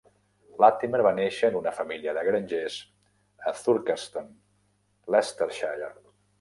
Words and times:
Latimer 0.63 1.01
va 1.07 1.11
néixer 1.19 1.49
en 1.53 1.57
una 1.59 1.73
família 1.81 2.15
de 2.19 2.23
grangers 2.29 2.79
a 3.53 3.55
Thurcaston, 3.61 4.35
Leicestershire. 5.17 5.95